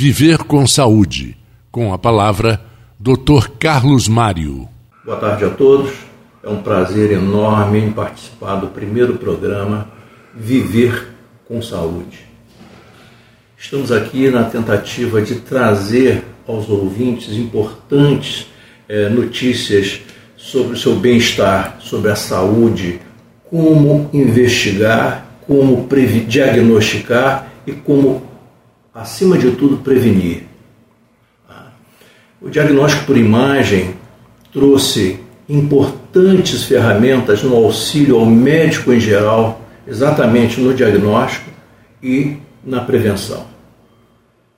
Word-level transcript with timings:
Viver 0.00 0.44
com 0.44 0.64
Saúde, 0.64 1.36
com 1.72 1.92
a 1.92 1.98
palavra 1.98 2.60
Dr. 3.00 3.48
Carlos 3.58 4.06
Mário. 4.06 4.68
Boa 5.04 5.18
tarde 5.18 5.44
a 5.44 5.50
todos. 5.50 5.90
É 6.40 6.48
um 6.48 6.62
prazer 6.62 7.10
enorme 7.10 7.90
participar 7.90 8.60
do 8.60 8.68
primeiro 8.68 9.14
programa 9.14 9.90
Viver 10.32 11.08
com 11.48 11.60
Saúde. 11.60 12.20
Estamos 13.58 13.90
aqui 13.90 14.30
na 14.30 14.44
tentativa 14.44 15.20
de 15.20 15.34
trazer 15.40 16.22
aos 16.46 16.68
ouvintes 16.68 17.34
importantes 17.34 18.46
é, 18.88 19.08
notícias 19.08 20.00
sobre 20.36 20.74
o 20.74 20.78
seu 20.78 20.94
bem-estar, 20.94 21.78
sobre 21.80 22.12
a 22.12 22.14
saúde, 22.14 23.00
como 23.50 24.08
investigar, 24.12 25.26
como 25.44 25.88
diagnosticar 26.28 27.50
e 27.66 27.72
como, 27.72 28.27
acima 28.98 29.38
de 29.38 29.52
tudo, 29.52 29.76
prevenir. 29.76 30.42
O 32.40 32.48
diagnóstico 32.48 33.06
por 33.06 33.16
imagem 33.16 33.94
trouxe 34.52 35.20
importantes 35.48 36.64
ferramentas 36.64 37.42
no 37.42 37.54
auxílio 37.54 38.18
ao 38.18 38.26
médico 38.26 38.92
em 38.92 38.98
geral, 39.00 39.62
exatamente 39.86 40.60
no 40.60 40.74
diagnóstico 40.74 41.48
e 42.02 42.36
na 42.64 42.80
prevenção. 42.80 43.46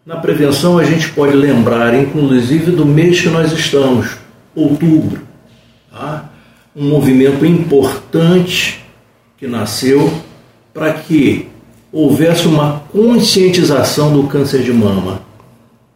Na 0.04 0.16
prevenção, 0.16 0.78
a 0.78 0.84
gente 0.84 1.10
pode 1.10 1.36
lembrar, 1.36 1.94
inclusive, 1.94 2.70
do 2.70 2.86
mês 2.86 3.20
que 3.20 3.28
nós 3.28 3.52
estamos, 3.52 4.16
outubro. 4.54 5.20
Tá? 5.90 6.30
Um 6.74 6.88
movimento 6.88 7.44
importante 7.44 8.82
que 9.36 9.46
nasceu 9.46 10.10
para 10.72 10.94
que 10.94 11.48
houvesse 11.92 12.46
uma 12.46 12.80
conscientização 12.92 14.12
do 14.12 14.28
câncer 14.28 14.62
de 14.62 14.72
mama. 14.72 15.22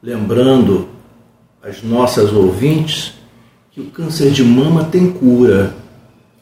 Lembrando 0.03 0.89
as 1.63 1.83
nossas 1.83 2.33
ouvintes 2.33 3.15
que 3.71 3.81
o 3.81 3.87
câncer 3.87 4.31
de 4.31 4.45
mama 4.45 4.85
tem 4.85 5.11
cura. 5.11 5.75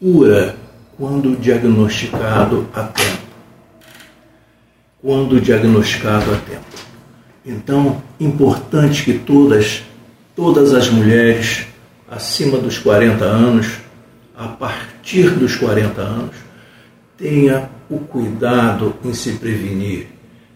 Cura 0.01 0.57
quando 0.97 1.37
diagnosticado 1.37 2.69
a 2.75 2.83
tempo. 2.83 3.23
Quando 5.01 5.41
diagnosticado 5.41 6.33
a 6.33 6.37
tempo. 6.37 6.65
Então, 7.45 8.01
importante 8.21 9.05
que 9.05 9.19
todas, 9.19 9.83
todas 10.37 10.73
as 10.73 10.89
mulheres 10.89 11.67
acima 12.09 12.59
dos 12.59 12.79
40 12.79 13.25
anos, 13.25 13.79
a 14.37 14.47
partir 14.47 15.31
dos 15.31 15.57
40 15.57 16.01
anos, 16.01 16.37
tenha 17.17 17.71
o 17.93 17.99
cuidado 17.99 18.95
em 19.05 19.13
se 19.13 19.33
prevenir, 19.33 20.07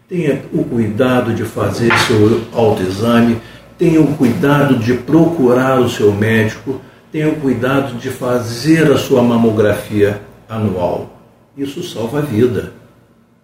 tenha 0.08 0.42
o 0.52 0.64
cuidado 0.64 1.34
de 1.34 1.44
fazer 1.44 1.92
seu 2.06 2.40
autoexame, 2.52 3.36
tenha 3.76 4.00
o 4.00 4.14
cuidado 4.16 4.76
de 4.78 4.94
procurar 4.94 5.80
o 5.80 5.88
seu 5.88 6.12
médico, 6.12 6.80
tenha 7.12 7.28
o 7.28 7.36
cuidado 7.36 7.98
de 7.98 8.08
fazer 8.08 8.90
a 8.90 8.96
sua 8.96 9.22
mamografia 9.22 10.22
anual. 10.48 11.10
Isso 11.56 11.82
salva 11.82 12.18
a 12.18 12.22
vida. 12.22 12.72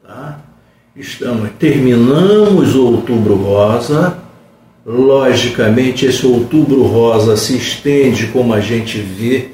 Tá? 0.06 0.40
Estamos, 0.96 1.50
terminamos 1.58 2.74
o 2.74 2.86
outubro 2.86 3.34
rosa. 3.34 4.18
Logicamente, 4.84 6.06
esse 6.06 6.26
outubro 6.26 6.82
rosa 6.82 7.36
se 7.36 7.56
estende, 7.56 8.26
como 8.28 8.52
a 8.52 8.60
gente 8.60 8.98
vê 8.98 9.50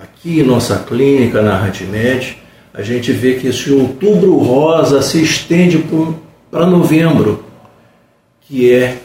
aqui 0.00 0.40
em 0.40 0.42
nossa 0.42 0.78
clínica, 0.78 1.42
na 1.42 1.56
Radmed. 1.56 2.41
A 2.74 2.80
gente 2.80 3.12
vê 3.12 3.34
que 3.34 3.48
esse 3.48 3.70
outubro 3.70 4.36
rosa 4.38 5.02
se 5.02 5.22
estende 5.22 5.84
para 6.50 6.66
novembro, 6.66 7.44
que 8.40 8.72
é 8.72 8.98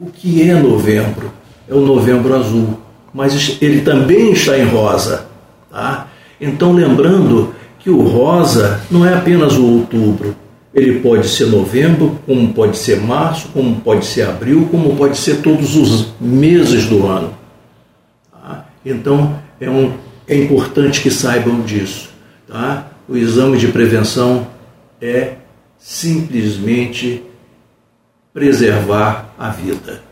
o 0.00 0.06
que 0.06 0.48
é 0.48 0.54
novembro? 0.54 1.32
É 1.68 1.74
o 1.74 1.80
novembro 1.80 2.34
azul, 2.34 2.78
mas 3.12 3.56
ele 3.62 3.82
também 3.82 4.32
está 4.32 4.58
em 4.58 4.64
rosa. 4.64 5.26
Tá? 5.70 6.08
Então, 6.40 6.72
lembrando 6.72 7.54
que 7.78 7.88
o 7.88 8.02
rosa 8.02 8.80
não 8.90 9.06
é 9.06 9.14
apenas 9.14 9.56
o 9.56 9.64
outubro, 9.64 10.34
ele 10.74 10.98
pode 10.98 11.28
ser 11.28 11.46
novembro, 11.46 12.18
como 12.26 12.52
pode 12.52 12.76
ser 12.76 13.00
março, 13.00 13.48
como 13.52 13.76
pode 13.76 14.04
ser 14.04 14.22
abril, 14.22 14.68
como 14.72 14.96
pode 14.96 15.16
ser 15.16 15.36
todos 15.36 15.76
os 15.76 16.08
meses 16.20 16.86
do 16.86 17.06
ano. 17.06 17.32
Tá? 18.32 18.66
Então, 18.84 19.38
é, 19.60 19.70
um, 19.70 19.92
é 20.26 20.36
importante 20.36 21.00
que 21.00 21.12
saibam 21.12 21.60
disso. 21.60 22.10
Tá? 22.48 22.88
O 23.08 23.16
exame 23.16 23.58
de 23.58 23.68
prevenção 23.68 24.46
é 25.00 25.36
simplesmente 25.78 27.22
preservar 28.32 29.34
a 29.38 29.50
vida. 29.50 30.02